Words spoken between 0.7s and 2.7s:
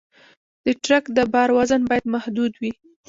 ټرک د بار وزن باید محدود